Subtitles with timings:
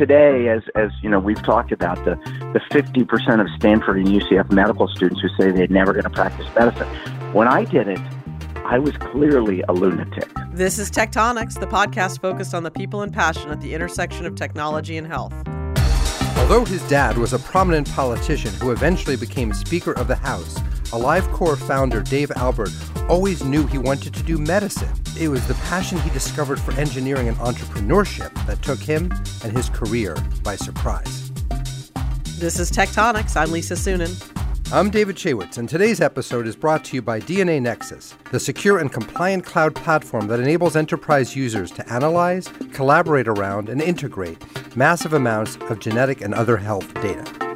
[0.00, 2.16] today, as as you know, we've talked about the
[2.54, 6.46] the 50% of Stanford and UCF medical students who say they're never going to practice
[6.58, 6.88] medicine.
[7.34, 8.00] When I did it,
[8.64, 10.30] I was clearly a lunatic.
[10.52, 14.24] This is Tech Tonics, the podcast focused on the people and passion at the intersection
[14.24, 15.34] of technology and health.
[16.38, 20.58] Although his dad was a prominent politician who eventually became Speaker of the House,
[20.92, 22.72] AliveCor founder Dave Albert
[23.10, 24.88] always knew he wanted to do medicine.
[25.18, 29.10] It was the passion he discovered for engineering and entrepreneurship that took him
[29.42, 31.32] and his career by surprise.
[32.38, 33.34] This is Tech Tonics.
[33.34, 34.14] I'm Lisa Suennen.
[34.72, 38.92] I'm David Shaywitz, and today's episode is brought to you by DNAnexus, the secure and
[38.92, 44.38] compliant cloud platform that enables enterprise users to analyze, collaborate around, and integrate
[44.76, 47.49] massive amounts of genetic and other health data.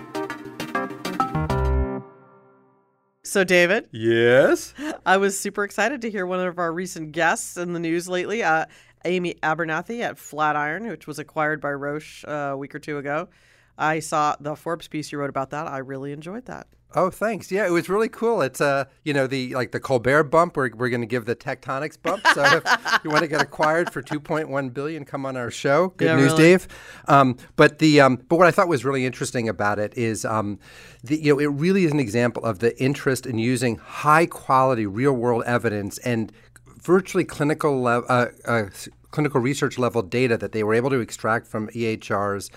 [3.34, 3.88] So, David?
[3.90, 4.74] Yes?
[5.04, 8.44] I was super excited to hear one of our recent guests in the news lately,
[8.44, 8.66] uh,
[9.04, 13.28] Amy Abernethy at Flatiron, which was acquired by Roche uh, a week or two ago.
[13.76, 15.66] I saw the Forbes piece you wrote about that.
[15.66, 16.66] I really enjoyed that.
[16.96, 17.50] Oh, thanks.
[17.50, 18.40] Yeah, it was really cool.
[18.40, 20.56] It's uh, you know, the like the Colbert bump.
[20.56, 22.24] We're we're going to give the Tech Tonics bump.
[22.34, 25.88] So if you want to get acquired for 2.1 billion, come on our show.
[25.96, 26.42] Good Yeah, news, really.
[26.42, 26.68] Dave.
[27.08, 30.60] Um, but the um, but what I thought was really interesting about it is um,
[31.02, 34.86] the, you know, it really is an example of the interest in using high quality
[34.86, 36.32] real world evidence and
[36.80, 38.66] virtually clinical le- uh, uh,
[39.14, 42.50] clinical research level data that they were able to extract from EHRs,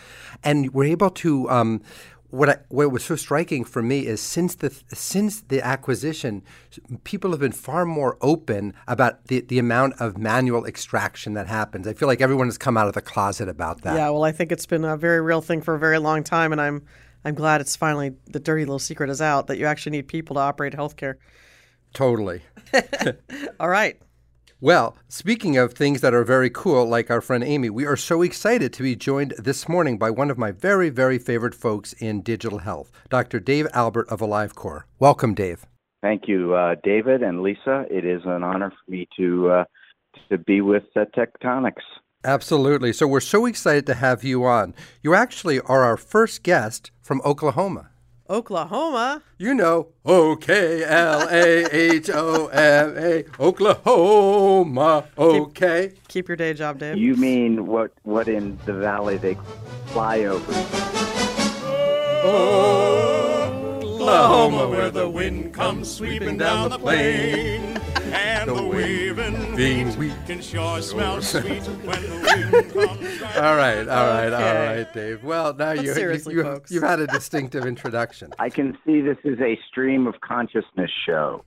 [0.43, 1.49] and were able to.
[1.49, 1.81] Um,
[2.29, 6.43] what I, what was so striking for me is since the since the acquisition,
[7.05, 11.87] people have been far more open about the, the amount of manual extraction that happens.
[11.87, 13.95] I feel like everyone has come out of the closet about that.
[13.95, 16.51] Yeah, well, I think it's been a very real thing for a very long time,
[16.51, 16.83] and I'm
[17.23, 20.33] I'm glad it's finally the dirty little secret is out that you actually need people
[20.35, 21.15] to operate healthcare.
[21.93, 22.41] Totally.
[23.59, 24.01] All right.
[24.59, 28.23] Well, speaking of things that are very cool, like our friend Amy, we are so
[28.23, 32.23] excited to be joined this morning by one of my very, very favorite folks in
[32.23, 33.39] digital health, Dr.
[33.39, 34.85] Dave Albert of AliveCor.
[34.97, 35.67] Welcome, Dave.
[36.01, 37.85] Thank you, uh, David and Lisa.
[37.91, 39.65] It is an honor for me to uh,
[40.31, 41.83] to be with uh, Tech Tonics.
[42.23, 42.93] Absolutely.
[42.93, 44.73] So we're so excited to have you on.
[45.03, 47.91] You actually are our first guest from Oklahoma.
[48.29, 49.21] Oklahoma.
[49.37, 55.05] You know, O K L A H O M A, Oklahoma.
[55.17, 55.93] Okay.
[56.07, 56.97] Keep your day job, Dave.
[56.97, 57.91] You mean what?
[58.03, 59.37] What in the valley they
[59.87, 60.53] fly over?
[62.29, 62.96] Oh.
[64.07, 67.77] Oklahoma, oh, where the wind comes sweeping down the plain,
[68.13, 71.43] and the waving being wheat wheat can sure smell sweet
[71.83, 73.21] when the wind comes.
[73.21, 74.77] right All right, right, all Okay.
[74.77, 75.23] right, Dave.
[75.23, 76.71] Well, now you, seriously, you, folks.
[76.71, 78.33] you've had a distinctive introduction.
[78.39, 81.43] I can see this is a stream of consciousness show.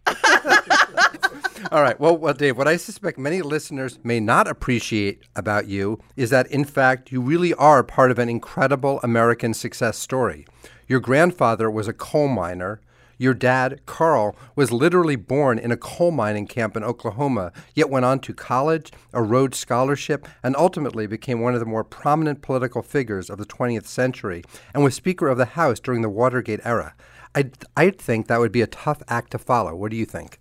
[1.73, 1.99] All right.
[2.01, 6.47] Well, well, Dave, what I suspect many listeners may not appreciate about you is that,
[6.51, 10.47] in fact, you really are part of an incredible American success story.
[10.91, 12.81] Your grandfather was a coal miner.
[13.17, 18.05] Your dad, Carl, was literally born in a coal mining camp in Oklahoma, yet went
[18.05, 22.83] on to college, a Rhodes Scholarship, and ultimately became one of the more prominent political
[22.83, 24.43] figures of the 20th century
[24.75, 26.95] and was Speaker of the House during the Watergate era.
[27.37, 29.77] I I think that would be a tough act to follow.
[29.77, 30.41] What do you think?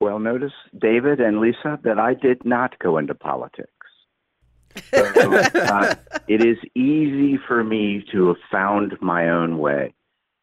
[0.00, 3.71] Well, notice, David and Lisa, that I did not go into politics.
[4.92, 5.94] So, uh,
[6.28, 9.94] it is easy for me to have found my own way.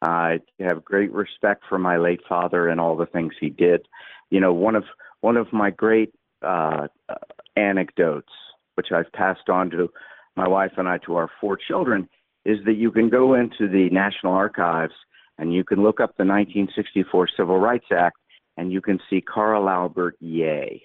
[0.02, 3.88] I have great respect for my late father and all the things he did.
[4.30, 4.86] You know, one of
[5.22, 6.88] one of my great uh,
[7.56, 8.32] anecdotes,
[8.76, 9.90] which I've passed on to
[10.36, 12.08] my wife and I to our four children,
[12.46, 14.94] is that you can go into the National Archives
[15.38, 18.18] and you can look up the 1964 Civil Rights Act
[18.58, 20.82] and you can see Carl Albert Yay.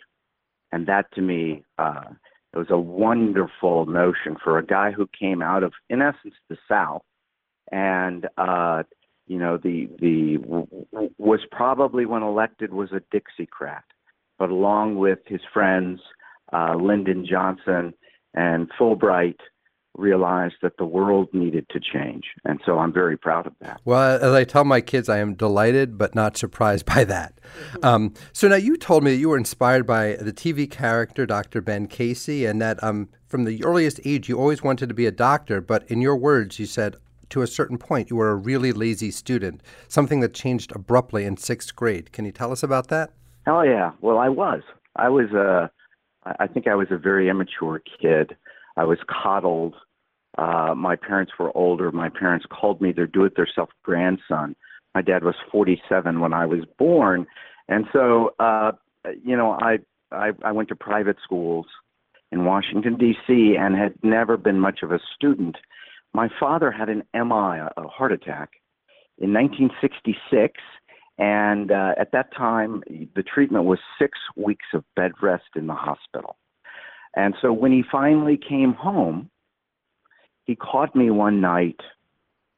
[0.72, 2.04] And that to me, uh,
[2.54, 6.56] it was a wonderful notion for a guy who came out of, in essence, the
[6.68, 7.02] South,
[7.72, 8.84] and uh,
[9.26, 10.38] you know, the the
[11.18, 13.82] was probably when elected was a Dixiecrat,
[14.38, 16.00] but along with his friends
[16.52, 17.94] uh, Lyndon Johnson
[18.34, 19.38] and Fulbright,
[19.96, 23.80] realized that the world needed to change, and so I'm very proud of that.
[23.84, 27.38] Well, as I tell my kids, I am delighted but not surprised by that.
[27.82, 31.60] Um, so now you told me that you were inspired by the TV character Dr.
[31.60, 35.12] Ben Casey, and that um, from the earliest age you always wanted to be a
[35.12, 35.60] doctor.
[35.60, 36.96] But in your words, you said
[37.30, 41.36] to a certain point you were a really lazy student, something that changed abruptly in
[41.36, 42.12] sixth grade.
[42.12, 43.10] Can you tell us about that?
[43.46, 43.92] Oh yeah.
[44.00, 44.62] Well, I was.
[44.96, 45.70] I was a.
[46.24, 48.36] I think I was a very immature kid.
[48.76, 49.74] I was coddled.
[50.36, 51.92] Uh, my parents were older.
[51.92, 54.56] My parents called me their do-it-yourself grandson.
[54.94, 57.26] My dad was 47 when I was born,
[57.68, 58.72] and so uh,
[59.24, 59.78] you know I,
[60.12, 61.66] I I went to private schools
[62.30, 63.56] in Washington D.C.
[63.58, 65.56] and had never been much of a student.
[66.12, 68.50] my father had an MI, a heart attack,
[69.18, 70.60] in 1966.
[71.16, 72.82] And uh, at that time,
[73.14, 76.36] the treatment was six weeks of bed rest in the hospital.
[77.14, 79.30] And so when he finally came home,
[80.44, 81.80] he caught me one night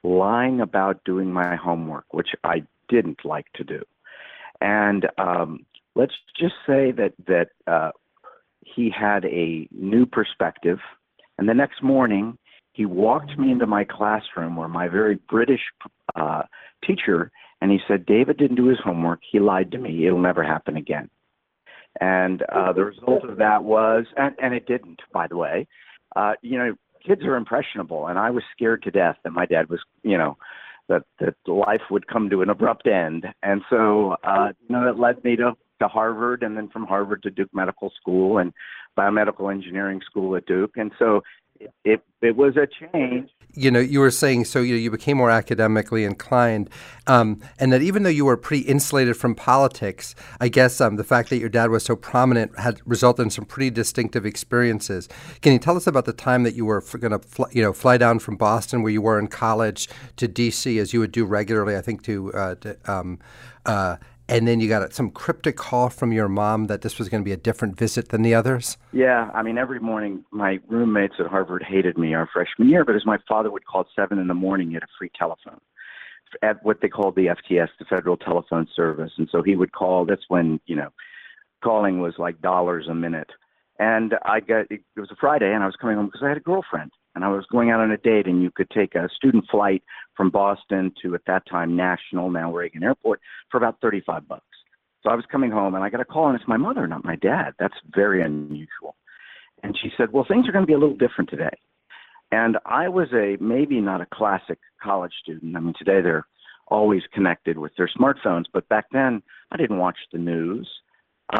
[0.02, 3.82] lying about doing my homework, which I didn't like to do.
[4.60, 7.90] And um, let's just say that that uh,
[8.62, 10.78] he had a new perspective.
[11.38, 12.38] And the next morning,
[12.72, 15.60] he walked me into my classroom where my very British
[16.14, 16.42] uh,
[16.86, 17.30] teacher,
[17.60, 19.20] and he said, David didn't do his homework.
[19.30, 20.06] He lied to me.
[20.06, 21.10] It'll never happen again.
[22.00, 25.66] And uh, the result of that was, and, and it didn't, by the way,
[26.14, 26.74] uh, you know,
[27.06, 30.36] kids are impressionable, and I was scared to death that my dad was, you know,
[30.88, 34.98] that that life would come to an abrupt end, and so uh, you know that
[34.98, 38.52] led me to to Harvard, and then from Harvard to Duke Medical School and
[38.96, 41.22] biomedical engineering school at Duke, and so
[41.84, 45.30] it it, was a change you know, you were saying so you, you became more
[45.30, 46.68] academically inclined,
[47.06, 51.04] um, and that even though you were pretty insulated from politics, I guess um, the
[51.04, 55.08] fact that your dad was so prominent had resulted in some pretty distinctive experiences.
[55.40, 57.72] Can you tell us about the time that you were going to, fl- you know,
[57.72, 60.78] fly down from Boston, where you were in college, to D.C.
[60.78, 61.76] as you would do regularly?
[61.76, 63.18] I think to, uh, to um,
[63.64, 63.96] uh,
[64.28, 67.24] and then you got some cryptic call from your mom that this was going to
[67.24, 68.76] be a different visit than the others?
[68.92, 72.96] Yeah, I mean, every morning my roommates at Harvard hated me our freshman year, but
[72.96, 75.60] as my father would call at seven in the morning, he had a free telephone
[76.42, 80.04] at what they called the FTS, the Federal Telephone Service, and so he would call.
[80.04, 80.90] That's when you know,
[81.62, 83.30] calling was like dollars a minute.
[83.78, 86.38] And I got it was a Friday, and I was coming home because I had
[86.38, 89.08] a girlfriend, and I was going out on a date, and you could take a
[89.16, 89.82] student flight
[90.16, 93.20] from Boston to at that time National, now Reagan Airport,
[93.50, 94.44] for about thirty-five bucks.
[95.02, 97.04] So I was coming home, and I got a call, and it's my mother, not
[97.04, 97.54] my dad.
[97.58, 98.94] That's very unusual.
[99.62, 101.56] And she said, "Well, things are going to be a little different today."
[102.30, 105.56] And I was a maybe not a classic college student.
[105.56, 106.26] I mean, today they're
[106.68, 110.68] always connected with their smartphones, but back then I didn't watch the news.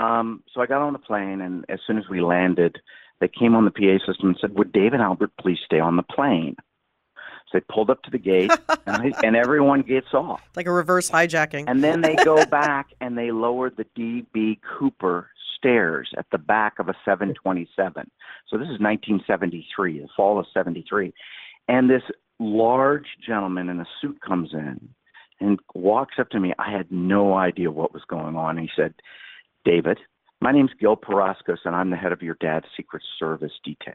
[0.01, 2.79] Um, so I got on the plane, and as soon as we landed,
[3.21, 6.03] they came on the PA system and said, "Would David Albert please stay on the
[6.03, 6.57] plane?"
[7.49, 8.51] So they pulled up to the gate,
[8.87, 10.43] and, I, and everyone gets off.
[10.57, 11.65] Like a reverse hijacking.
[11.69, 16.79] And then they go back and they lower the DB Cooper stairs at the back
[16.79, 18.11] of a 727.
[18.49, 21.13] So this is 1973, the fall of 73.
[21.69, 22.03] And this
[22.39, 24.89] large gentleman in a suit comes in
[25.41, 26.53] and walks up to me.
[26.59, 28.59] I had no idea what was going on.
[28.59, 28.95] He said,
[29.65, 29.99] David,
[30.41, 33.95] my name's Gil Paraskos, and I'm the head of your dad's Secret Service detail.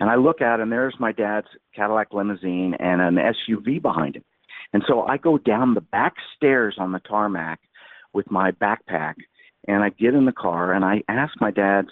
[0.00, 4.24] And I look out, and there's my dad's Cadillac limousine and an SUV behind him.
[4.72, 7.60] And so I go down the back stairs on the tarmac
[8.12, 9.14] with my backpack,
[9.68, 11.90] and I get in the car and I ask my dad's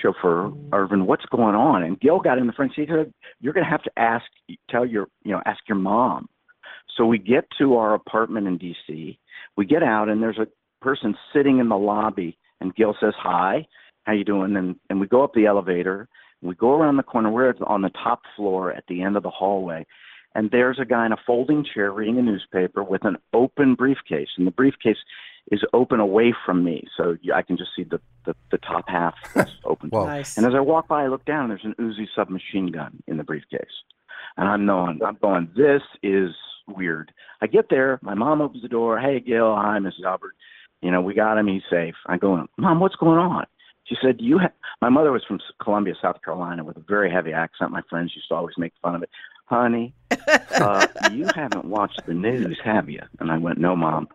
[0.00, 1.82] chauffeur, Irvin, what's going on?
[1.82, 2.88] And Gil got in the front seat.
[2.88, 4.24] Said, You're going to have to ask,
[4.70, 6.28] tell your, you know, ask your mom.
[6.96, 9.18] So we get to our apartment in D.C.
[9.56, 10.46] We get out, and there's a
[10.82, 13.66] person sitting in the lobby, and Gil says, "Hi,
[14.04, 16.08] how you doing?" And and we go up the elevator,
[16.40, 17.30] and we go around the corner.
[17.30, 19.86] We're on the top floor at the end of the hallway.
[20.34, 24.28] And there's a guy in a folding chair reading a newspaper with an open briefcase.
[24.38, 24.96] And the briefcase
[25.50, 26.84] is open away from me.
[26.96, 29.90] So I can just see the, the, the top half is open.
[29.92, 30.36] Nice.
[30.36, 33.16] And as I walk by, I look down, and there's an Uzi submachine gun in
[33.16, 33.82] the briefcase.
[34.36, 36.30] And I'm going, I'm going, this is
[36.68, 37.12] weird.
[37.42, 38.98] I get there, my mom opens the door.
[38.98, 40.04] Hey, Gil, hi, Mrs.
[40.06, 40.34] Albert.
[40.82, 41.46] You know, we got him.
[41.46, 41.94] He's safe.
[42.06, 43.46] I go, Mom, what's going on?
[43.84, 44.52] She said, "You." Ha-.
[44.80, 47.70] My mother was from Columbia, South Carolina, with a very heavy accent.
[47.70, 49.10] My friends used to always make fun of it.
[49.46, 49.94] Honey,
[50.56, 53.00] uh, you haven't watched the news, have you?
[53.20, 54.08] And I went, "No, Mom."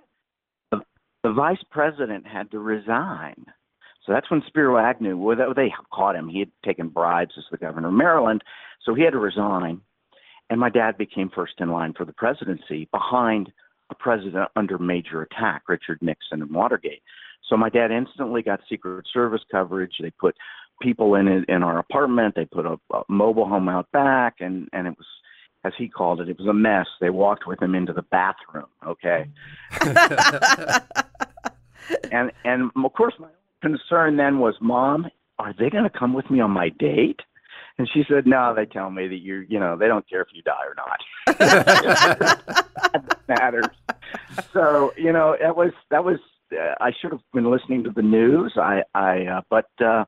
[0.72, 0.82] The,
[1.24, 3.46] the vice president had to resign.
[4.06, 6.30] So that's when Spiro Agnew, well, they caught him.
[6.30, 8.42] He had taken bribes as the governor of Maryland,
[8.84, 9.82] so he had to resign.
[10.50, 13.52] And my dad became first in line for the presidency behind
[13.90, 17.02] a president under major attack, Richard Nixon and Watergate.
[17.50, 19.94] So my dad instantly got Secret Service coverage.
[20.02, 20.36] They put
[20.82, 22.36] people in it, in our apartment.
[22.36, 25.08] They put a, a mobile home out back, and and it was,
[25.64, 26.88] as he called it, it was a mess.
[27.00, 28.68] They walked with him into the bathroom.
[28.86, 29.30] Okay.
[32.12, 33.30] and and of course my
[33.62, 35.08] concern then was, Mom,
[35.40, 37.22] are they going to come with me on my date?
[37.80, 40.30] And she said, No, they tell me that you're, you know, they don't care if
[40.34, 41.00] you die or not.
[42.94, 43.68] that matters.
[44.52, 46.18] So, you know, that was that was
[46.52, 48.54] uh, I should have been listening to the news.
[48.58, 50.06] I, I, uh, but uh,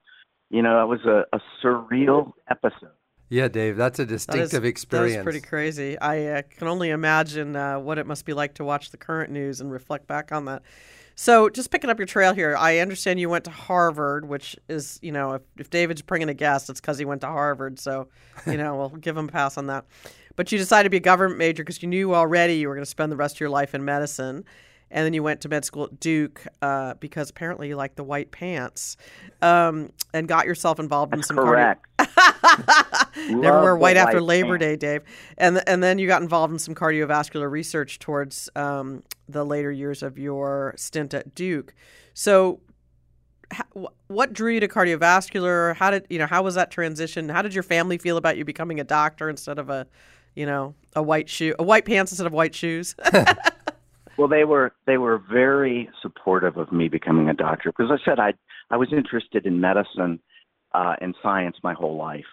[0.49, 2.89] you know, it was a, a surreal episode.
[3.29, 5.13] Yeah, Dave, that's a distinctive that is, experience.
[5.13, 5.99] That is pretty crazy.
[5.99, 9.31] I uh, can only imagine uh, what it must be like to watch the current
[9.31, 10.63] news and reflect back on that.
[11.21, 14.99] So, just picking up your trail here, I understand you went to Harvard, which is,
[15.01, 17.77] you know, if, if David's bringing a guest, it's because he went to Harvard.
[17.77, 18.07] So,
[18.47, 19.83] you know, we'll give him a pass on that.
[20.37, 22.85] but you decided to be a government major because you knew already you were going
[22.85, 24.45] to spend the rest of your life in medicine.
[24.91, 28.03] And then you went to med school at Duke uh, because apparently you like the
[28.05, 28.95] white pants
[29.41, 31.85] um, and got yourself involved That's in some correct.
[33.29, 34.81] Never wear white after Labor pants.
[34.81, 35.01] Day, Dave.
[35.37, 40.03] And and then you got involved in some cardiovascular research towards um, the later years
[40.03, 41.73] of your stint at Duke.
[42.13, 42.59] So,
[43.51, 45.75] ha- wh- what drew you to cardiovascular?
[45.75, 46.27] How did you know?
[46.27, 47.29] How was that transition?
[47.29, 49.87] How did your family feel about you becoming a doctor instead of a,
[50.35, 52.95] you know, a white shoe, a white pants instead of white shoes?
[54.19, 58.19] Well, they were they were very supportive of me becoming a doctor because I said
[58.19, 58.33] I
[58.69, 60.19] I was interested in medicine
[60.73, 62.25] uh, and science my whole life,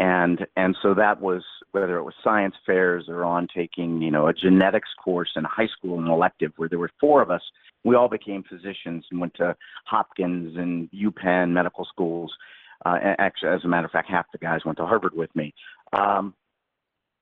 [0.00, 1.42] and and so that was
[1.72, 5.68] whether it was science fairs or on taking you know a genetics course in high
[5.68, 7.42] school, an elective where there were four of us.
[7.84, 9.54] We all became physicians and went to
[9.84, 12.32] Hopkins and UPenn medical schools.
[12.84, 15.52] Uh, actually, as a matter of fact, half the guys went to Harvard with me
[15.92, 16.34] um,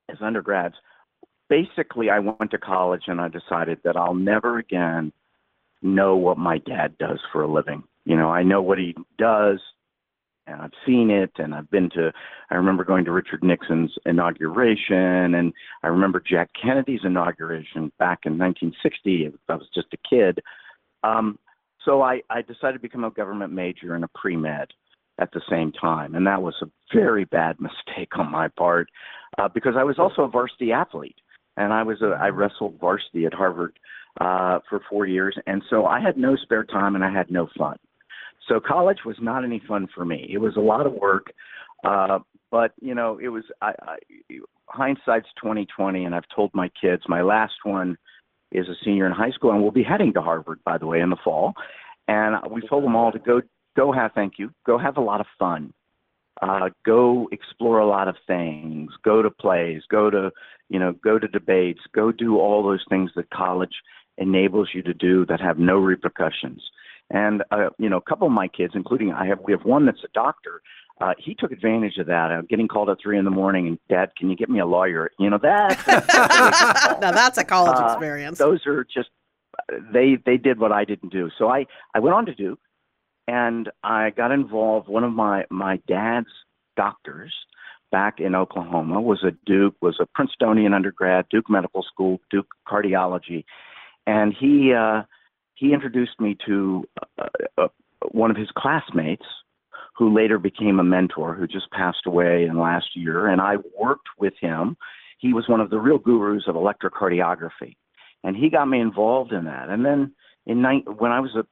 [0.08, 0.76] as undergrads
[1.48, 5.12] basically I went to college and I decided that I'll never again
[5.82, 7.82] know what my dad does for a living.
[8.04, 9.60] You know, I know what he does
[10.48, 12.12] and I've seen it and I've been to
[12.50, 15.52] I remember going to Richard Nixon's inauguration and
[15.82, 19.32] I remember Jack Kennedy's inauguration back in 1960.
[19.48, 20.40] I was just a kid.
[21.04, 21.38] Um,
[21.84, 24.68] so I, I decided to become a government major and a pre-med
[25.20, 26.14] at the same time.
[26.14, 28.88] And that was a very bad mistake on my part
[29.38, 31.16] uh, because I was also a varsity athlete
[31.58, 33.78] and I was a, I wrestled varsity at Harvard
[34.20, 37.48] uh, for four years, and so I had no spare time and I had no
[37.58, 37.76] fun.
[38.48, 40.28] So college was not any fun for me.
[40.32, 41.32] It was a lot of work,
[41.84, 43.44] uh, but you know, it was.
[43.60, 43.96] I, I,
[44.66, 47.02] hindsight's twenty twenty, and I've told my kids.
[47.08, 47.96] My last one
[48.50, 51.00] is a senior in high school, and we'll be heading to Harvard, by the way,
[51.00, 51.52] in the fall.
[52.06, 53.42] And we told them all to go,
[53.76, 55.74] go have, thank you, go have a lot of fun
[56.42, 60.30] uh, go explore a lot of things, go to plays, go to,
[60.68, 63.74] you know, go to debates, go do all those things that college
[64.18, 66.62] enables you to do that have no repercussions.
[67.10, 69.86] And uh, you know, a couple of my kids, including I have, we have one
[69.86, 70.60] that's a doctor.
[71.00, 72.30] Uh, he took advantage of that.
[72.32, 74.66] Uh, getting called at three in the morning, and Dad, can you get me a
[74.66, 75.10] lawyer?
[75.18, 76.98] You know that.
[77.00, 78.36] now that's a college Uh, experience.
[78.38, 79.08] those are just
[79.92, 81.30] they they did what I didn't do.
[81.38, 82.60] So I I went on to Duke,
[83.26, 84.88] and I got involved.
[84.88, 86.28] One of my my dad's
[86.76, 87.32] doctors
[87.90, 93.44] back in Oklahoma was a Duke was a Princetonian undergrad, Duke Medical School, Duke Cardiology,
[94.06, 95.02] and he uh,
[95.58, 96.84] he introduced me to
[97.18, 97.26] uh,
[97.58, 97.68] uh,
[98.12, 99.24] one of his classmates
[99.96, 104.08] who later became a mentor who just passed away in last year and I worked
[104.18, 104.76] with him.
[105.18, 107.74] He was one of the real gurus of electrocardiography
[108.22, 109.68] and he got me involved in that.
[109.68, 110.14] And then
[110.46, 111.44] in ni- when I was a,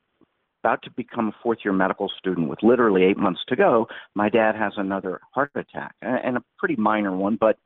[0.62, 4.28] about to become a fourth year medical student with literally 8 months to go my
[4.28, 7.58] dad has another heart attack and, and a pretty minor one but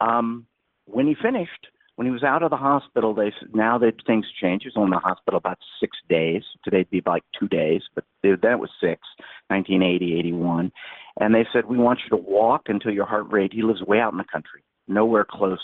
[0.00, 0.46] um
[0.86, 1.66] when he finished
[2.00, 4.64] when he was out of the hospital, they now that things changed.
[4.64, 6.42] He was only in the hospital about six days.
[6.64, 9.02] Today'd be like two days, but then was six,
[9.48, 10.72] 1980, 81.
[11.20, 13.52] And they said, we want you to walk until your heart rate.
[13.52, 15.60] He lives way out in the country, nowhere close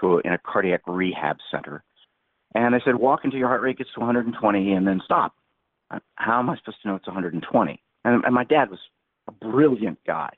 [0.00, 1.82] to a, in a cardiac rehab center.
[2.54, 5.32] And they said, walk until your heart rate gets to 120 and then stop.
[5.90, 7.82] Uh, How am I supposed to know it's 120?
[8.04, 8.80] And, and my dad was
[9.28, 10.28] a brilliant guy.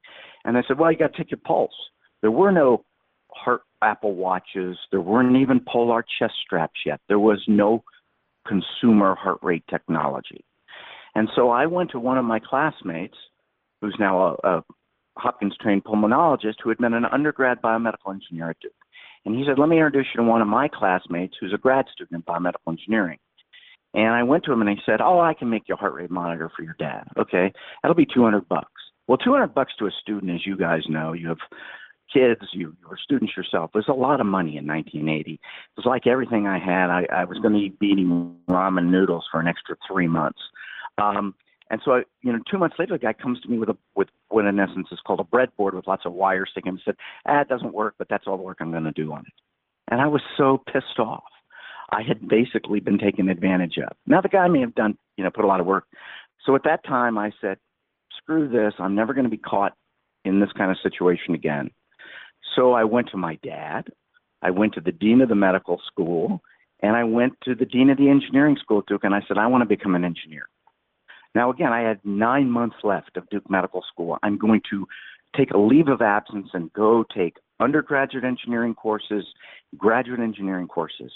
[0.45, 1.75] And they said, well, you got to take your pulse.
[2.21, 2.85] There were no
[3.33, 4.77] heart Apple watches.
[4.91, 7.01] There weren't even polar chest straps yet.
[7.09, 7.85] There was no
[8.47, 10.45] consumer heart rate technology.
[11.15, 13.17] And so I went to one of my classmates,
[13.81, 14.65] who's now a, a
[15.17, 18.73] Hopkins trained pulmonologist, who had been an undergrad biomedical engineer at Duke.
[19.25, 21.87] And he said, Let me introduce you to one of my classmates who's a grad
[21.93, 23.19] student in biomedical engineering.
[23.95, 25.95] And I went to him and he said, Oh, I can make you a heart
[25.95, 27.05] rate monitor for your dad.
[27.19, 27.53] Okay.
[27.83, 28.73] That'll be 200 bucks.
[29.07, 31.39] Well, 200 bucks to a student, as you guys know, you have
[32.13, 33.71] kids, you, you were students yourself.
[33.75, 35.33] Was a lot of money in 1980.
[35.33, 35.41] It
[35.77, 36.91] was like everything I had.
[36.91, 40.41] I, I was going to be eating ramen noodles for an extra three months.
[40.99, 41.35] Um,
[41.71, 43.77] and so, I, you know, two months later, the guy comes to me with a
[43.95, 46.71] with what in essence is called a breadboard with lots of wires sticking.
[46.71, 49.11] And said, "Ah, it doesn't work, but that's all the work I'm going to do
[49.13, 49.33] on it."
[49.91, 51.25] And I was so pissed off.
[51.91, 53.97] I had basically been taken advantage of.
[54.07, 55.85] Now the guy may have done, you know, put a lot of work.
[56.45, 57.57] So at that time, I said,
[58.19, 58.75] "Screw this!
[58.79, 59.73] I'm never going to be caught
[60.27, 61.71] in this kind of situation again."
[62.55, 63.89] So I went to my dad,
[64.43, 66.43] I went to the dean of the medical school,
[66.81, 69.39] and I went to the dean of the engineering school at Duke, and I said,
[69.39, 70.49] I want to become an engineer.
[71.35, 74.19] Now, again, I had nine months left of Duke Medical School.
[74.23, 74.87] I'm going to
[75.37, 79.25] take a leave of absence and go take undergraduate engineering courses,
[79.79, 81.13] graduate engineering courses.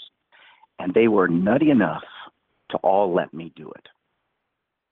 [0.79, 2.03] And they were nutty enough
[2.71, 3.87] to all let me do it.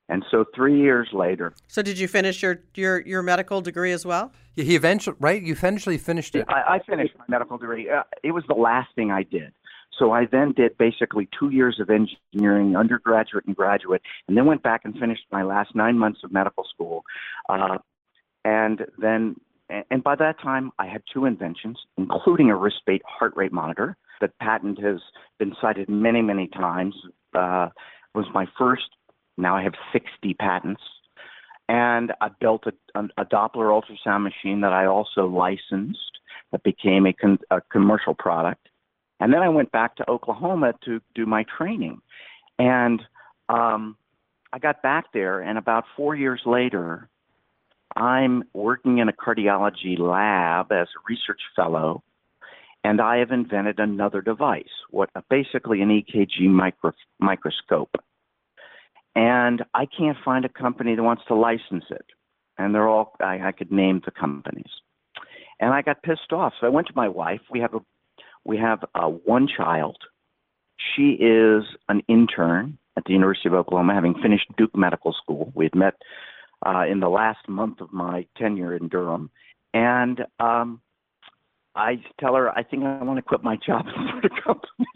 [0.08, 4.06] And so three years later, So did you finish your your your medical degree as
[4.06, 4.32] well?
[4.56, 5.42] Yeah, He eventually, right?
[5.42, 6.46] You eventually finished it.
[6.48, 7.90] I, I finished my medical degree.
[7.90, 9.52] Uh, it was the last thing I did.
[9.98, 14.62] So I then did basically two years of engineering, undergraduate and graduate, and then went
[14.62, 17.04] back and finished my last nine months of medical school.
[17.48, 17.78] Uh,
[18.44, 19.38] and then,
[19.90, 23.96] and by that time, I had two inventions, including a wrist-based heart rate monitor.
[24.20, 25.00] The patent has
[25.40, 26.94] been cited many, many times.
[27.34, 27.70] Uh,
[28.14, 28.90] was my first.
[29.38, 30.82] Now I have 60 patents
[31.68, 36.20] and I built a, a, Doppler ultrasound machine that I also licensed
[36.52, 38.70] that became a, con, a commercial product.
[39.20, 42.02] And then I went back to Oklahoma to do my training.
[42.60, 43.02] And
[43.50, 43.98] um,
[44.54, 47.10] I got back there, and about four years later,
[47.96, 52.04] I'm working in a cardiology lab as a research fellow,
[52.84, 57.96] and I have invented another device, what basically an EKG micro, microscope
[59.16, 62.06] and I can't find a company that wants to license it.
[62.58, 64.72] And they're all I, I could name the companies,
[65.60, 66.54] and I got pissed off.
[66.60, 67.42] So I went to my wife.
[67.52, 67.80] We have a
[68.46, 69.98] we have uh, one child.
[70.96, 75.52] She is an intern at the University of Oklahoma, having finished Duke Medical School.
[75.54, 75.96] We had met
[76.66, 79.30] uh, in the last month of my tenure in Durham,
[79.74, 80.80] and um,
[81.76, 84.88] I tell her I think I want to quit my job and start a company.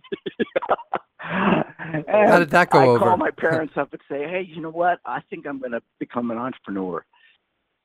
[2.07, 2.99] How did that go I over?
[2.99, 4.99] call my parents up and say, "Hey, you know what?
[5.05, 7.05] I think I'm going to become an entrepreneur."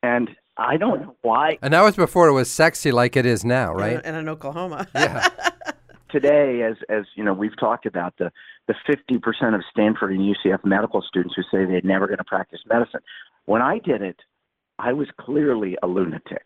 [0.03, 3.45] And I don't know why And that was before it was sexy like it is
[3.45, 4.01] now, In- right?
[4.05, 4.87] and in Oklahoma.
[4.95, 5.29] Yeah.
[6.11, 8.31] today, as as you know, we've talked about the
[8.69, 12.61] the 50% of Stanford and UCF medical students who say they're never going to practice
[12.67, 13.01] medicine.
[13.45, 14.17] When I did it,
[14.79, 16.45] I was clearly a lunatic.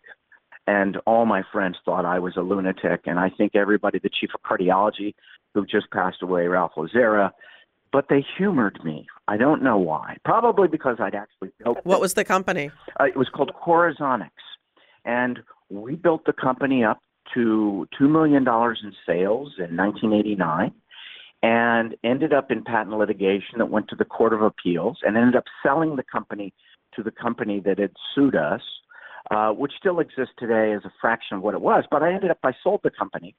[0.69, 3.01] And all my friends thought I was a lunatic.
[3.05, 5.15] And I think everybody, the chief of cardiology,
[5.55, 7.31] who just passed away, Ralph Lazzara,
[7.91, 9.07] but they humored me.
[9.27, 10.17] I don't know why.
[10.23, 12.69] Probably because I'd actually built What was the company?
[12.99, 14.29] uh, it was called Corazonix,
[15.05, 17.01] and we built the company up
[17.33, 20.71] to two million dollars in sales in 1989,
[21.41, 25.35] and ended up in patent litigation that went to the Court of Appeals, and ended
[25.35, 26.53] up selling the company
[26.95, 28.61] to the company that had sued us,
[29.31, 31.83] uh, which still exists today as a fraction of what it was.
[31.89, 33.35] But I ended up I sold the company,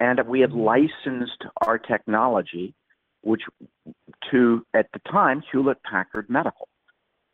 [0.00, 2.74] and we had licensed our technology,
[3.22, 3.42] which
[4.30, 6.68] to at the time Hewlett Packard Medical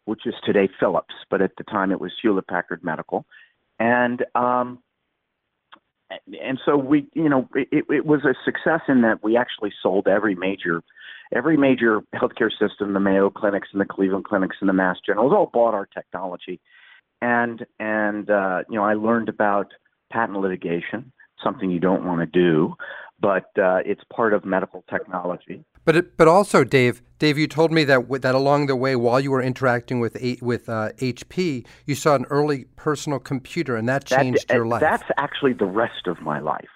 [0.08, 3.26] which is today Philips, but at the time it was Hewlett Packard Medical,
[3.78, 4.78] and um,
[6.40, 10.08] and so we, you know, it, it was a success in that we actually sold
[10.08, 10.82] every major,
[11.34, 15.34] every major healthcare system, the Mayo clinics and the Cleveland clinics and the Mass Generals
[15.34, 16.58] all bought our technology,
[17.22, 19.72] and and uh, you know I learned about
[20.12, 22.74] patent litigation, something you don't want to do,
[23.20, 25.64] but uh, it's part of medical technology.
[25.84, 29.20] But it, but also, Dave, Dave, you told me that that along the way, while
[29.20, 33.88] you were interacting with A- with uh, HP, you saw an early personal computer, and
[33.88, 34.80] that That- changed your uh, life.
[34.80, 36.68] That's actually the rest of my life.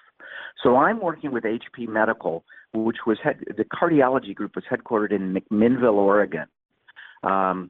[0.63, 5.33] So I'm working with HP Medical, which was head, the cardiology group was headquartered in
[5.33, 6.45] McMinnville, Oregon,
[7.23, 7.69] um,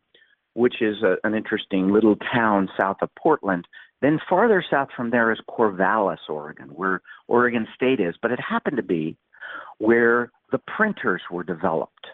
[0.54, 3.68] which is a, an interesting little town south of Portland.
[4.02, 8.16] Then farther south from there is Corvallis, Oregon, where Oregon State is.
[8.22, 9.18] But it happened to be
[9.78, 12.08] where the printers were developed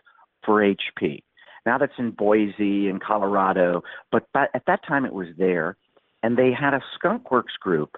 [0.46, 1.24] for HP.
[1.66, 5.78] Now that's in Boise in Colorado, but at that time it was there,
[6.24, 7.98] and they had a skunkworks group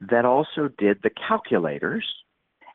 [0.00, 2.06] that also did the calculators.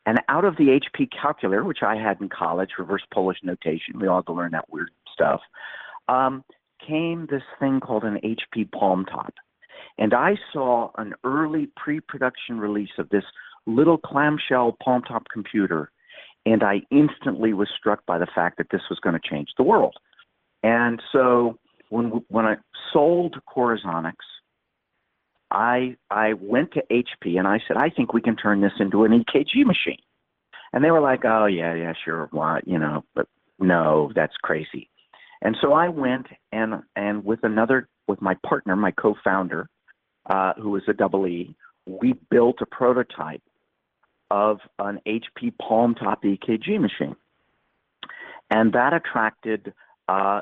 [0.06, 4.08] And out of the HP calculator, which I had in college, reverse Polish notation, we
[4.08, 5.42] all had to learn that weird stuff,
[6.08, 6.44] um,
[6.86, 9.34] came this thing called an HP Palm Top.
[9.98, 13.24] And I saw an early pre production release of this
[13.66, 15.92] little clamshell Palm Top computer,
[16.46, 19.64] and I instantly was struck by the fact that this was going to change the
[19.64, 19.96] world.
[20.64, 21.58] And so
[21.90, 22.58] when when I
[22.94, 24.16] sold Corazonix,
[25.52, 29.04] I I went to HP and I said, I think we can turn this into
[29.04, 30.02] an EKG machine.
[30.72, 33.28] And they were like, Oh yeah, yeah, sure, why, you know, but
[33.60, 34.90] no, that's crazy.
[35.42, 39.70] And so I went and and with another with my partner, my co-founder,
[40.30, 43.42] uh, who was a double E, we built a prototype
[44.32, 47.16] of an HP Palm Top EKG machine,
[48.50, 49.74] and that attracted
[50.08, 50.42] uh,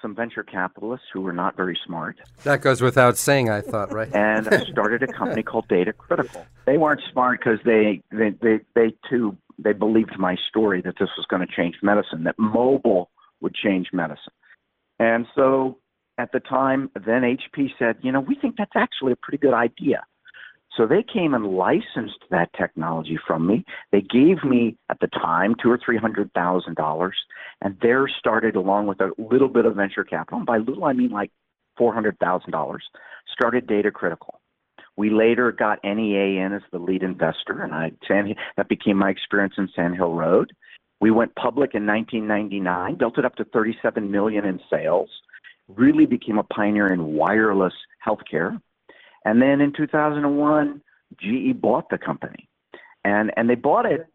[0.00, 4.08] some venture capitalists who were not very smart that goes without saying, I thought, right?
[4.14, 6.46] and I started a company called Data Critical.
[6.66, 11.08] They weren't smart because they, they they they too they believed my story that this
[11.16, 14.32] was going to change medicine, that mobile would change medicine,
[14.98, 15.78] and so
[16.18, 19.52] at the time, then HP said, you know, we think that's actually a pretty good
[19.52, 20.04] idea.
[20.76, 23.64] So they came and licensed that technology from me.
[23.92, 27.16] They gave me at the time two or three hundred thousand dollars,
[27.62, 30.38] and there started along with a little bit of venture capital.
[30.38, 31.30] And by little, I mean like
[31.78, 32.84] four hundred thousand dollars.
[33.32, 34.40] Started Data Critical.
[34.96, 37.92] We later got NEA in as the lead investor, and I
[38.56, 40.52] that became my experience in Sand Hill Road.
[41.00, 45.10] We went public in 1999, built it up to 37 million in sales,
[45.68, 48.60] really became a pioneer in wireless healthcare.
[49.24, 50.80] And then in 2001,
[51.20, 52.48] GE bought the company,
[53.04, 54.06] and and they bought it.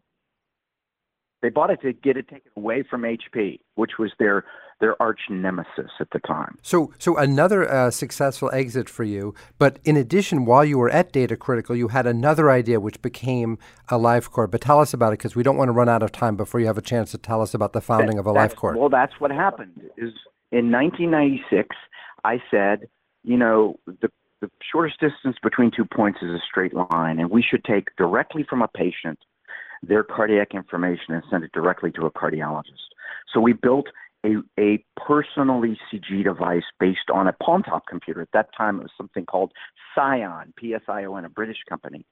[1.42, 4.44] They bought it to get it taken away from HP, which was their
[4.80, 6.58] their arch nemesis at the time.
[6.60, 9.32] So, so another uh, successful exit for you.
[9.56, 13.58] But in addition, while you were at Data Critical, you had another idea which became
[13.90, 14.50] AliveCor.
[14.50, 16.58] But tell us about it because we don't want to run out of time before
[16.58, 18.76] you have a chance to tell us about the founding that, of AliveCor.
[18.76, 19.82] Well, that's what happened.
[19.96, 20.12] Is
[20.50, 21.76] in 1996,
[22.24, 22.88] I said,
[23.22, 27.42] you know, the the shortest distance between two points is a straight line, and we
[27.42, 29.20] should take directly from a patient
[29.82, 32.92] their cardiac information and send it directly to a cardiologist.
[33.32, 33.86] So we built
[34.24, 38.22] a, a personal ECG device based on a palm top computer.
[38.22, 39.52] At that time, it was something called
[39.96, 42.06] Psion, P-S-I-O-N, a British company.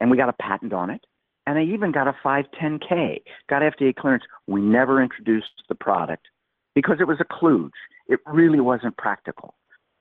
[0.00, 1.04] And we got a patent on it.
[1.46, 4.24] And I even got a 510K, got FDA clearance.
[4.46, 6.26] We never introduced the product
[6.74, 7.70] because it was a kludge.
[8.08, 9.54] It really wasn't practical.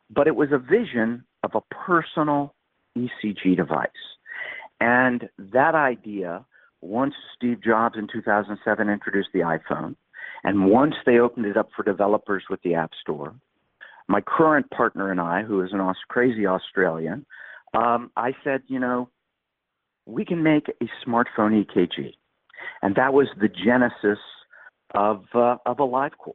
[0.10, 2.54] But it was a vision of a personal
[2.98, 3.90] ECG device.
[4.80, 6.46] And that idea,
[6.82, 9.96] once Steve Jobs in 2007 introduced the iPhone,
[10.44, 13.34] and once they opened it up for developers with the App Store,
[14.08, 17.26] my current partner and I, who is an crazy Australian,
[17.74, 19.10] um, I said, you know,
[20.06, 22.14] we can make a smartphone EKG.
[22.82, 24.20] And that was the genesis
[24.94, 26.34] of, uh, of AliveCor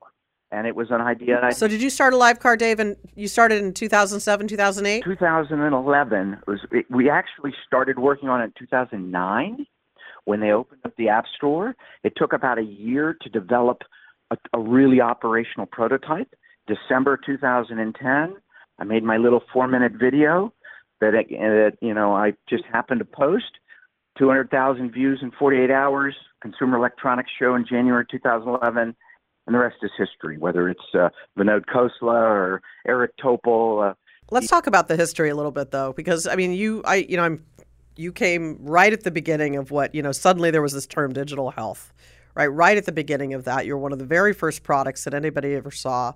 [0.53, 1.41] and it was an idea.
[1.43, 2.79] I, so did you start AliveCor, Dave?
[2.79, 5.05] And you started in 2007, 2008?
[5.05, 6.61] 2011 was.
[6.71, 9.67] It, we actually started working on it in 2009
[10.27, 11.75] when they opened up the App Store.
[12.05, 13.83] It took about a year to develop
[14.31, 16.29] a, a really operational prototype.
[16.67, 18.37] December 2010,
[18.79, 20.53] I made my little four-minute video
[21.01, 23.59] that, it, that you know I just happened to post.
[24.19, 26.15] 200,000 views in 48 hours.
[26.41, 28.97] Consumer Electronics Show in January 2011
[29.47, 30.39] and the rest is history.
[30.39, 31.09] Whether it's uh,
[31.39, 33.91] Vinod Khosla or Eric Topol.
[33.91, 33.95] Uh,
[34.31, 37.17] Let's talk about the history a little bit, though, because I mean, you, I, you
[37.17, 37.45] know, I'm,
[37.97, 40.13] you came right at the beginning of what you know.
[40.13, 41.93] Suddenly, there was this term digital health,
[42.35, 42.47] right?
[42.47, 45.55] Right at the beginning of that, you're one of the very first products that anybody
[45.55, 46.13] ever saw,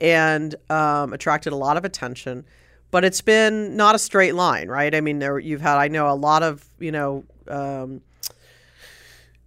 [0.00, 2.44] and um, attracted a lot of attention.
[2.90, 4.94] But it's been not a straight line, right?
[4.94, 7.24] I mean, there you've had, I know, a lot of you know.
[7.48, 8.00] Um,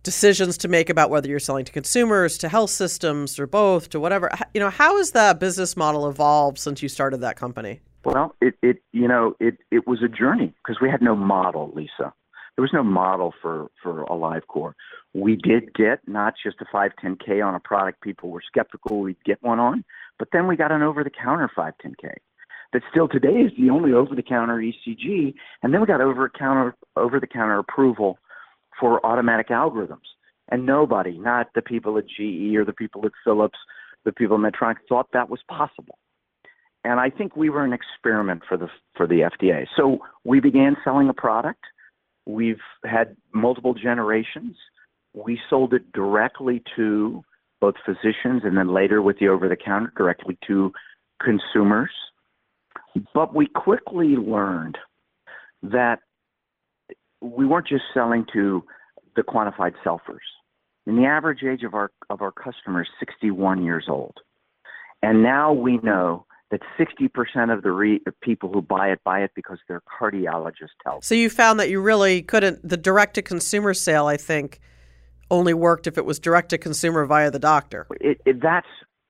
[0.03, 3.99] decisions to make about whether you're selling to consumers, to health systems, or both, to
[3.99, 4.32] whatever.
[4.53, 7.82] You know, how has that business model evolved since you started that company?
[8.07, 11.73] Well, it, it you know it it was a journey because we had no model,
[11.75, 12.13] Lisa.
[12.55, 14.71] There was no model for for AliveCor.
[15.13, 19.43] We did get not just a 510k on a product people were skeptical we'd get
[19.43, 19.83] one on,
[20.17, 22.13] but then we got an over-the-counter 510k
[22.71, 28.19] that still today is the only over-the-counter ECG, and then we got over-counter over-the-counter approval
[28.79, 30.07] for automatic algorithms.
[30.49, 33.59] And nobody, not the people at GE or the people at Philips,
[34.05, 35.97] the people at Medtronic, thought that was possible.
[36.88, 39.67] And I think we were an experiment for the for the FDA.
[39.76, 41.60] So we began selling a product.
[42.26, 44.56] We've had multiple generations.
[45.13, 47.23] We sold it directly to
[47.60, 50.71] both physicians and then later with the over the counter directly to
[51.21, 51.91] consumers.
[53.13, 54.78] But we quickly learned
[55.63, 56.00] that
[57.19, 58.63] we weren't just selling to
[59.17, 60.28] the quantified selfers.
[60.86, 64.15] And the average age of our of our customers is 61 years old,
[65.04, 69.31] and now we know that 60% of the re- people who buy it buy it
[69.36, 71.05] because their cardiologist tells.
[71.05, 74.07] So you found that you really couldn't the direct to consumer sale.
[74.07, 74.60] I think
[75.29, 77.86] only worked if it was direct to consumer via the doctor.
[77.99, 78.67] It, it, that's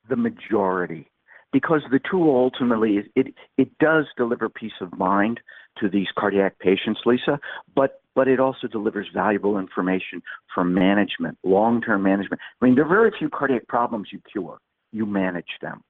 [0.09, 1.11] the majority
[1.53, 5.39] because the tool ultimately it it does deliver peace of mind
[5.79, 7.39] to these cardiac patients, Lisa,
[7.75, 12.41] but but it also delivers valuable information for management, long-term management.
[12.59, 14.57] I mean, there are very few cardiac problems you cure;
[14.91, 15.83] you manage them,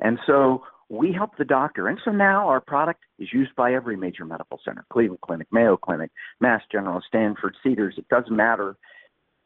[0.00, 1.88] and so we help the doctor.
[1.88, 5.76] And so now our product is used by every major medical center: Cleveland Clinic, Mayo
[5.76, 7.94] Clinic, Mass General, Stanford, Cedars.
[7.96, 8.76] It doesn't matter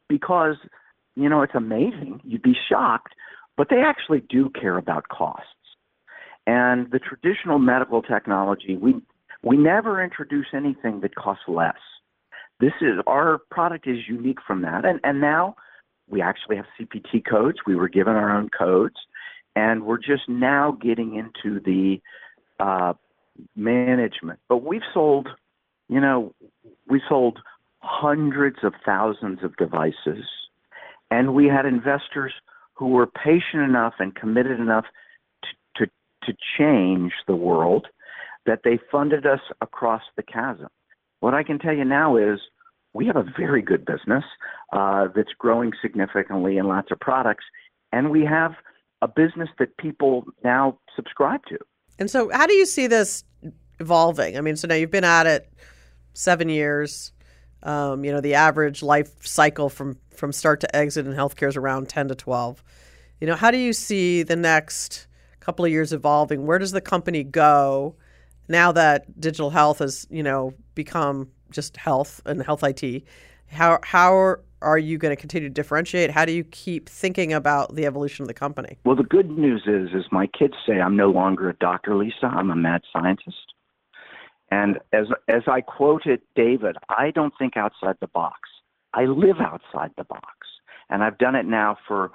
[0.09, 0.55] because
[1.15, 2.21] you know it's amazing.
[2.23, 3.13] You'd be shocked,
[3.55, 5.45] but they actually do care about costs.
[6.45, 8.95] And the traditional medical technology, we
[9.43, 11.75] we never introduce anything that costs less.
[12.59, 15.55] This is our product is unique from that, and and now
[16.09, 17.57] we actually have CPT codes.
[17.67, 18.95] We were given our own codes,
[19.57, 21.99] and we're just now getting into the
[22.59, 22.93] uh,
[23.55, 24.39] management.
[24.47, 25.27] But we've sold
[25.89, 26.33] you know,
[26.87, 27.39] we sold
[27.79, 30.25] hundreds of thousands of devices,
[31.09, 32.33] and we had investors
[32.73, 34.85] who were patient enough and committed enough
[35.43, 35.91] to, to,
[36.23, 37.87] to change the world
[38.45, 40.67] that they funded us across the chasm.
[41.19, 42.39] What I can tell you now is
[42.93, 44.23] we have a very good business
[44.73, 47.45] uh, that's growing significantly in lots of products,
[47.91, 48.51] and we have
[49.01, 51.57] a business that people now subscribe to.
[51.99, 53.23] And so, how do you see this
[53.79, 54.37] evolving?
[54.37, 55.51] I mean, so now you've been at it
[56.13, 57.11] seven years.
[57.63, 61.57] Um, you know, the average life cycle from from start to exit in healthcare is
[61.57, 62.63] around ten to twelve.
[63.19, 65.07] You know, how do you see the next
[65.39, 66.45] couple of years evolving?
[66.45, 67.95] Where does the company go
[68.47, 73.03] now that digital health has you know become just health and health IT?
[73.47, 76.11] How how are you going to continue to differentiate?
[76.11, 78.77] How do you keep thinking about the evolution of the company?
[78.85, 82.25] Well, the good news is, is my kids say I'm no longer a doctor, Lisa.
[82.25, 83.53] I'm a mad scientist.
[84.49, 88.39] And as as I quoted David, I don't think outside the box.
[88.93, 90.47] I live outside the box,
[90.89, 92.11] and I've done it now for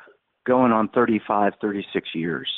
[0.47, 2.49] going on 35, 36 years.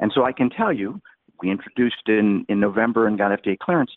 [0.00, 1.00] And so I can tell you,
[1.42, 3.90] we introduced in in November and got FDA clearance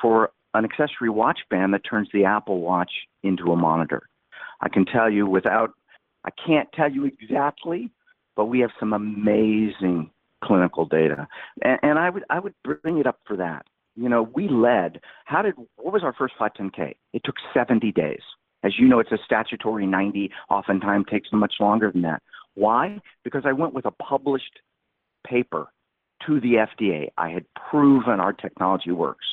[0.00, 2.90] for an accessory watch band that turns the Apple Watch
[3.22, 4.08] into a monitor.
[4.60, 5.72] I can tell you without,
[6.24, 7.90] I can't tell you exactly,
[8.36, 10.10] but we have some amazing
[10.42, 11.26] clinical data,
[11.62, 13.66] and, and I would I would bring it up for that.
[13.96, 15.00] You know, we led.
[15.24, 16.94] How did what was our first 510k?
[17.12, 18.20] It took 70 days.
[18.62, 20.30] As you know, it's a statutory 90.
[20.50, 22.22] Oftentimes takes much longer than that.
[22.54, 23.00] Why?
[23.24, 24.60] Because I went with a published
[25.26, 25.68] paper
[26.26, 27.08] to the FDA.
[27.16, 29.26] I had proven our technology works.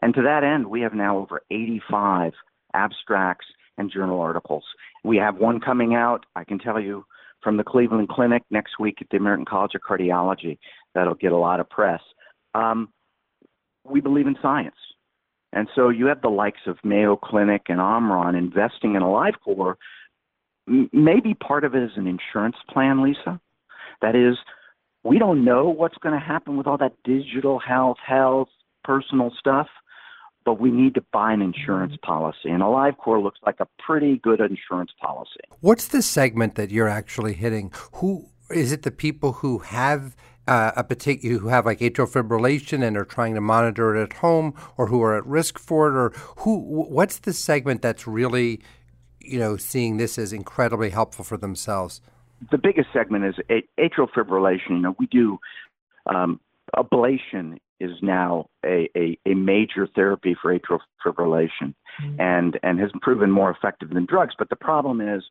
[0.00, 2.32] And to that end, we have now over 85
[2.74, 3.46] abstracts
[3.78, 4.64] and journal articles.
[5.04, 7.04] We have one coming out, I can tell you,
[7.42, 10.58] from the Cleveland Clinic next week at the American College of Cardiology.
[10.94, 12.00] That'll get a lot of press.
[12.54, 12.88] Um,
[13.84, 14.76] we believe in science.
[15.52, 19.74] And so you have the likes of Mayo Clinic and Omron investing in AliveCor.
[20.68, 23.40] M- maybe part of it is an insurance plan, Lisa.
[24.00, 24.36] That is,
[25.02, 28.48] we don't know what's going to happen with all that digital health, health,
[28.84, 29.66] personal stuff
[30.44, 32.48] but we need to buy an insurance policy.
[32.50, 35.40] And AliveCor looks like a pretty good insurance policy.
[35.60, 37.72] What's the segment that you're actually hitting?
[37.94, 38.82] Who is it?
[38.82, 40.16] The people who have
[40.48, 44.12] uh, a particular who have like atrial fibrillation and are trying to monitor it at
[44.14, 46.58] home, or who are at risk for it, or who?
[46.58, 48.60] What's the segment that's really,
[49.20, 52.00] you know, seeing this as incredibly helpful for themselves?
[52.50, 53.34] The biggest segment is
[53.78, 54.70] atrial fibrillation.
[54.70, 55.38] You know, we do
[56.06, 56.40] um,
[56.76, 62.20] ablation is now a, a, a major therapy for atrial fibrillation mm-hmm.
[62.20, 64.34] and, and has proven more effective than drugs.
[64.38, 65.22] But the problem is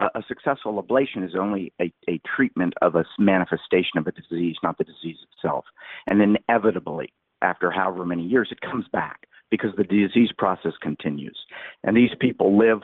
[0.00, 4.56] uh, a successful ablation is only a, a treatment of a manifestation of a disease,
[4.62, 5.64] not the disease itself.
[6.06, 7.12] And inevitably,
[7.42, 11.38] after however many years, it comes back because the disease process continues.
[11.84, 12.80] And these people live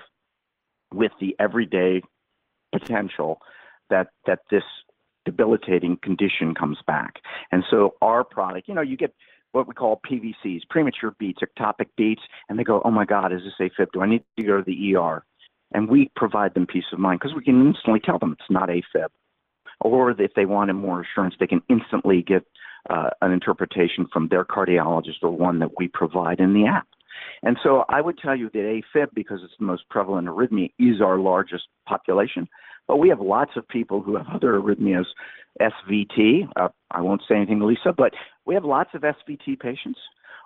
[0.93, 2.03] with the everyday
[2.73, 3.41] potential
[3.91, 4.63] that, that this
[5.25, 7.17] debilitating condition comes back.
[7.53, 9.15] And so our product, you know, you get
[9.53, 13.41] what we call PVCs, premature beats, ectopic beats, and they go, oh my God, is
[13.45, 13.89] this AFib?
[13.93, 15.25] Do I need to go to the ER?
[15.73, 18.69] And we provide them peace of mind because we can instantly tell them it's not
[18.69, 19.09] AFib.
[19.81, 22.45] Or if they wanted more assurance, they can instantly get
[22.89, 26.87] uh, an interpretation from their cardiologist or one that we provide in the app.
[27.43, 31.01] And so I would tell you that AFib, because it's the most prevalent arrhythmia, is
[31.01, 32.49] our largest population.
[32.91, 35.05] But we have lots of people who have other arrhythmias,
[35.61, 36.49] SVT.
[36.57, 38.13] Uh, I won't say anything, Lisa, but
[38.47, 40.01] we have lots of SVT patients.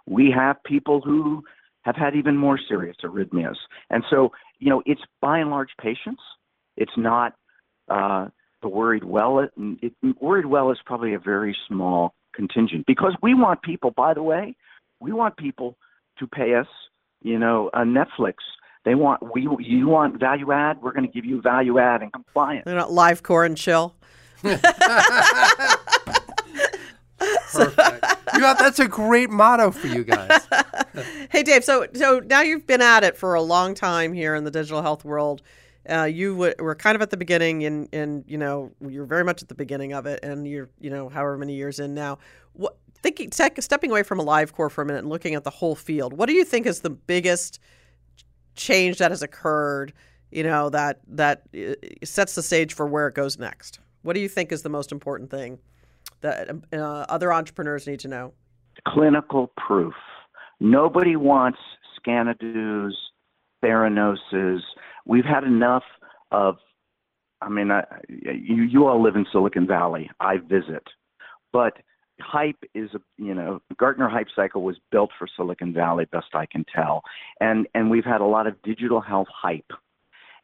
[0.04, 1.42] We have people who
[1.84, 3.56] have had even more serious arrhythmias.
[3.88, 6.20] And so, you know, it's by and large patients.
[6.76, 7.32] It's not
[7.88, 8.26] uh,
[8.60, 9.38] the worried well.
[9.38, 14.12] It, it, worried well is probably a very small contingent because we want people, by
[14.12, 14.54] the way,
[15.00, 15.78] we want people
[16.18, 16.68] to pay us,
[17.22, 18.34] you know, a Netflix.
[18.84, 20.80] They want we you want value add.
[20.82, 22.64] We're going to give you value add and compliance.
[22.64, 23.94] They're not live core and chill.
[27.52, 28.04] Perfect.
[28.34, 30.46] You know, that's a great motto for you guys.
[31.30, 31.64] hey, Dave.
[31.64, 34.82] So, so now you've been at it for a long time here in the digital
[34.82, 35.42] health world.
[35.88, 39.24] Uh, you w- were kind of at the beginning, and and you know you're very
[39.24, 42.18] much at the beginning of it, and you're you know however many years in now.
[42.54, 45.74] What thinking tech, stepping away from AliveCor for a minute and looking at the whole
[45.74, 47.60] field, what do you think is the biggest
[48.54, 49.92] change that has occurred?
[50.30, 53.80] You know that that uh, sets the stage for where it goes next.
[54.02, 55.58] What do you think is the most important thing
[56.20, 58.32] that uh, other entrepreneurs need to know?
[58.86, 59.94] Clinical proof.
[60.60, 61.58] Nobody wants
[61.98, 62.92] Scanadus,
[63.62, 64.60] Theranoses.
[65.06, 65.84] We've had enough
[66.30, 66.56] of.
[67.40, 70.10] I mean, I, you you all live in Silicon Valley.
[70.20, 70.84] I visit,
[71.52, 71.78] but
[72.20, 76.46] hype is a you know Gartner hype cycle was built for Silicon Valley, best I
[76.46, 77.02] can tell,
[77.40, 79.72] and and we've had a lot of digital health hype,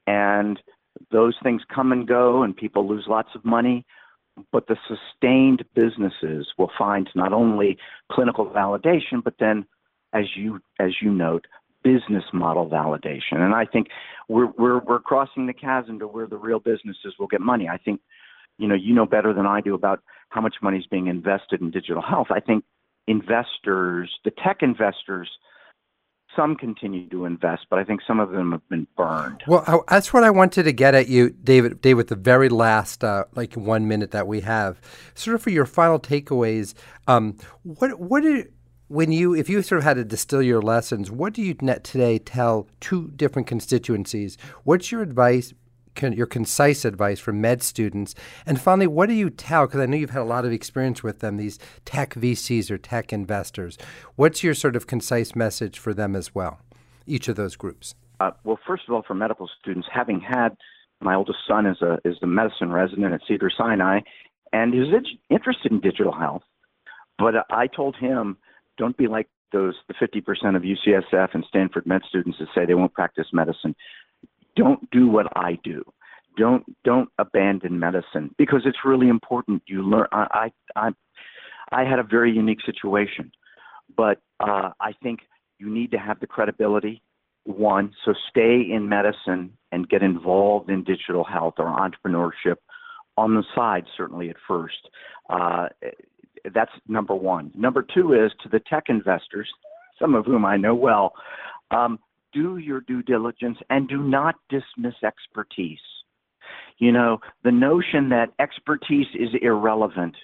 [0.06, 0.60] and
[1.10, 3.84] those things come and go, and people lose lots of money.
[4.52, 7.76] But the sustained businesses will find not only
[8.10, 9.66] clinical validation, but then,
[10.12, 11.46] as you as you note,
[11.82, 13.36] business model validation.
[13.36, 13.88] And I think
[14.28, 17.68] we're we're we're crossing the chasm to where the real businesses will get money.
[17.68, 18.00] I think,
[18.60, 21.60] you know, you know better than I do about how much money is being invested
[21.60, 22.28] in digital health.
[22.30, 22.64] I think
[23.06, 25.28] investors, the tech investors,
[26.36, 29.42] some continue to invest, but I think some of them have been burned.
[29.46, 31.80] Well, that's what I wanted to get at you, David.
[31.80, 34.80] David, the very last, uh, like one minute that we have,
[35.14, 36.74] sort of for your final takeaways.
[37.08, 38.44] Um, what what are
[38.86, 42.18] when you if you sort of had to distill your lessons, what do you today
[42.18, 44.36] tell two different constituencies?
[44.64, 45.52] What's your advice?
[46.00, 48.14] Your concise advice for med students?
[48.46, 49.66] And finally, what do you tell?
[49.66, 52.78] Because I know you've had a lot of experience with them, these tech VCs or
[52.78, 53.78] tech investors.
[54.16, 56.60] What's your sort of concise message for them as well?
[57.06, 57.94] Each of those groups.
[58.20, 60.50] Uh, well, first of all, for medical students, having had
[61.00, 64.00] my oldest son is a is a medicine resident at Cedar Sinai,
[64.52, 64.92] and he's
[65.30, 66.42] interested in digital health.
[67.18, 68.36] But I told him
[68.76, 72.74] don't be like those the 50% of UCSF and Stanford med students that say they
[72.74, 73.74] won't practice medicine.
[74.56, 75.82] Don't do what I do.
[76.36, 79.62] Don't don't abandon medicine because it's really important.
[79.66, 80.06] You learn.
[80.12, 80.90] I I
[81.72, 83.30] I, had a very unique situation,
[83.96, 85.20] but uh, I think
[85.58, 87.02] you need to have the credibility.
[87.44, 92.56] One, so stay in medicine and get involved in digital health or entrepreneurship
[93.16, 94.88] on the side, certainly at first.
[95.28, 95.68] Uh,
[96.54, 97.50] that's number one.
[97.54, 99.48] Number two is to the tech investors,
[99.98, 101.12] some of whom I know well,
[101.70, 101.98] um,
[102.32, 105.78] do your due diligence and do not dismiss expertise.
[106.78, 110.16] You know, the notion that expertise is irrelevant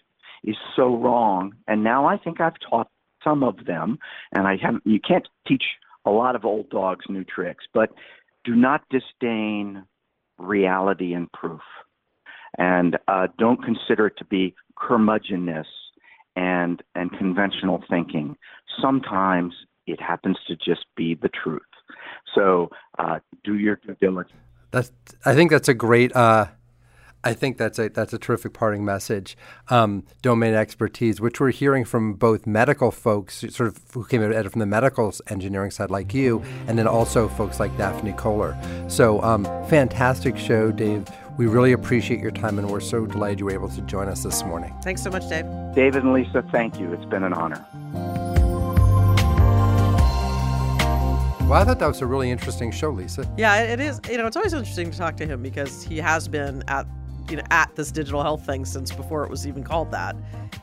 [0.45, 1.55] is so wrong.
[1.67, 2.89] And now I think I've taught
[3.23, 3.99] some of them,
[4.33, 5.65] and I haven't, you can't teach
[6.05, 7.91] a lot of old dogs new tricks, but
[8.45, 9.85] do not disdain
[10.39, 11.63] reality and proof.
[12.59, 15.67] And uh, don't consider it to be curmudgeonness
[16.37, 18.37] and and conventional thinking.
[18.81, 19.53] Sometimes
[19.87, 21.63] it happens to just be the truth.
[22.35, 24.41] So uh, do your due diligence.
[24.71, 24.91] That's.
[25.25, 26.15] I think that's a great.
[26.15, 26.47] Uh,
[27.27, 29.37] I think that's a that's a terrific parting message.
[29.69, 34.31] Um, domain expertise, which we're hearing from both medical folks, sort of who came at
[34.31, 38.57] it from the medical engineering side, like you, and then also folks like Daphne Koller.
[38.89, 41.05] So, um, fantastic show, Dave.
[41.37, 44.23] We really appreciate your time, and we're so delighted you were able to join us
[44.23, 44.73] this morning.
[44.85, 45.47] Thanks so much, Dave.
[45.75, 46.93] David and Lisa, thank you.
[46.93, 47.67] It's been an honor.
[51.47, 53.25] Well, I thought that was a really interesting show, Lisa.
[53.37, 54.01] Yeah, it is.
[54.11, 56.89] You know, it's always interesting to talk to him because he has been at
[57.31, 60.17] you know at this digital health thing since before it was even called that,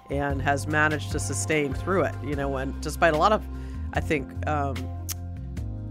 [0.10, 2.14] and has managed to sustain through it.
[2.22, 3.48] You know, and despite a lot of,
[3.94, 4.76] I think, um,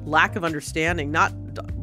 [0.04, 1.32] lack of understanding, not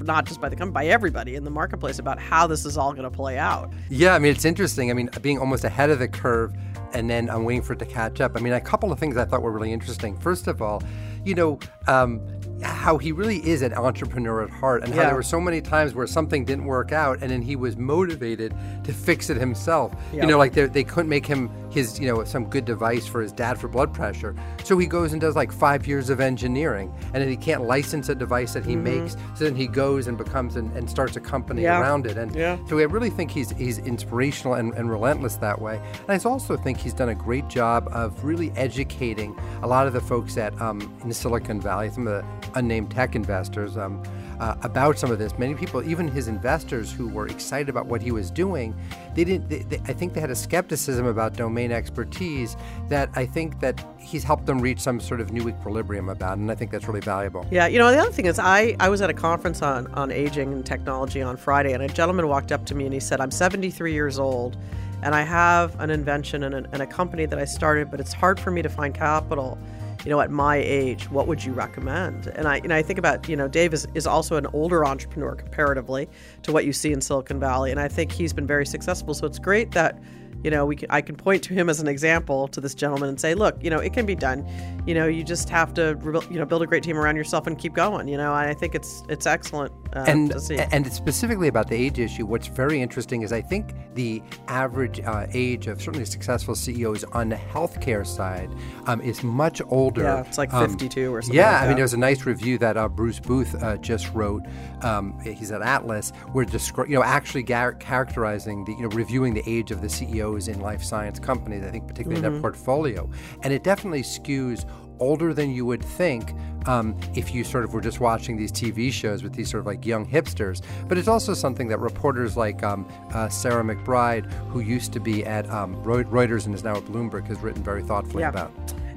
[0.03, 2.91] not just by the company, by everybody in the marketplace about how this is all
[2.93, 3.73] going to play out.
[3.89, 4.91] Yeah, I mean, it's interesting.
[4.91, 6.53] I mean, being almost ahead of the curve,
[6.93, 8.33] and then I'm waiting for it to catch up.
[8.35, 10.15] I mean, a couple of things I thought were really interesting.
[10.15, 10.83] First of all,
[11.25, 12.21] you know, um,
[12.61, 15.93] how he really is an entrepreneur at heart and how there were so many times
[15.93, 19.93] where something didn't work out and then he was motivated to fix it himself.
[20.13, 20.21] Yeah.
[20.21, 23.21] You know, like they, they couldn't make him his, you know, some good device for
[23.21, 24.35] his dad for blood pressure.
[24.63, 28.09] So he goes and does like five years of engineering and then he can't license
[28.09, 29.15] a device that he makes.
[29.35, 31.63] So then he goes and becomes and, and starts a company Mm-hmm.
[31.65, 31.81] Yeah.
[31.81, 32.17] around it.
[32.17, 32.57] And Yeah.
[32.67, 35.81] so I really think he's he's inspirational and, and relentless that way.
[36.07, 39.93] And I also think he's done a great job of really educating a lot of
[39.93, 44.01] the folks at um, in Silicon Valley, some of the unnamed tech investors, um,
[44.39, 45.37] uh, about some of this.
[45.37, 48.75] Many people, even his investors who were excited about what he was doing,
[49.15, 49.49] they didn't.
[49.49, 52.55] They, they, I think they had a skepticism about domain expertise
[52.87, 56.51] that I think that he's helped them reach some sort of new equilibrium about, and
[56.51, 57.45] I think that's really valuable.
[57.51, 60.11] Yeah, you know, the other thing is I, I was at a conference on, on
[60.11, 63.21] aging and technology on Friday, and a gentleman walked up to me and he said,
[63.21, 64.57] I'm 73 years old,
[65.03, 68.13] and I have an invention and a, and a company that I started, but it's
[68.13, 69.57] hard for me to find capital,
[70.03, 71.09] you know, at my age.
[71.09, 72.27] What would you recommend?
[72.27, 75.35] And I, and I think about, you know, Dave is, is also an older entrepreneur
[75.35, 76.07] comparatively
[76.43, 79.13] to what you see in Silicon Valley, and I think he's been very successful.
[79.13, 80.01] So it's great that
[80.43, 83.09] you know, we can, I can point to him as an example to this gentleman
[83.09, 84.47] and say, look, you know, it can be done.
[84.85, 85.97] You know, you just have to,
[86.31, 88.07] you know, build a great team around yourself and keep going.
[88.07, 90.57] You know, I think it's it's excellent uh, and to see.
[90.57, 95.27] and specifically about the age issue, what's very interesting is I think the average uh,
[95.33, 98.49] age of certainly successful CEOs on the healthcare side
[98.87, 100.03] um, is much older.
[100.03, 102.57] Yeah, it's like Um, 52 or something Yeah, like I mean, there's a nice review
[102.59, 104.43] that uh, Bruce Booth uh, just wrote.
[104.81, 109.33] Um, he's at Atlas, where descri- you know actually gar- characterizing the you know reviewing
[109.33, 112.41] the age of the CEO CEOs in life science companies, I think, particularly in their
[112.41, 113.09] portfolio.
[113.43, 116.33] And it definitely skews older than you would think
[116.65, 119.65] um, if you sort of were just watching these TV shows with these sort of
[119.65, 120.61] like young hipsters.
[120.87, 125.25] But it's also something that reporters like um, uh, Sarah McBride, who used to be
[125.25, 128.29] at um, Reuters and is now at Bloomberg, has written very thoughtfully Yeah.
[128.29, 128.51] about.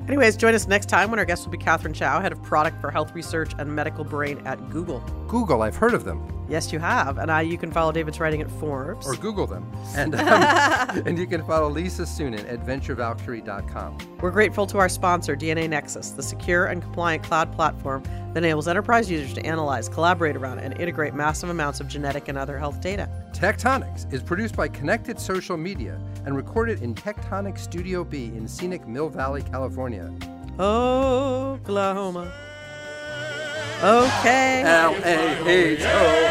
[0.08, 2.80] Anyways, join us next time when our guest will be Katherine Chou, head of product
[2.80, 4.98] for health research and medical brain at Google.
[5.28, 6.26] Google, I've heard of them.
[6.53, 7.16] Yes, you have.
[7.16, 9.07] And I, you can follow David's writing at Forbes.
[9.07, 9.66] or Google them.
[9.96, 10.22] And, um,
[11.07, 13.98] and you can follow Lisa Suennen at venturevalkyrie.com.
[14.20, 19.11] We're grateful to our sponsor, DNAnexus, the secure and compliant cloud platform that enables enterprise
[19.11, 23.09] users to analyze, collaborate around, and integrate massive amounts of genetic and other health data.
[23.32, 28.46] Tech Tonics is produced by Connected Social Media and recorded in Tectonic Studio B in
[28.46, 30.12] scenic Mill Valley, California.
[30.59, 32.32] Oklahoma.
[33.83, 34.62] Okay.
[34.64, 35.87] L A H O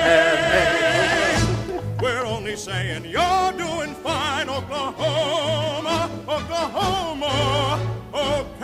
[0.05, 2.01] M A.
[2.01, 7.77] We're only saying you're doing fine, Oklahoma, Oklahoma,
[8.13, 8.60] Oklahoma.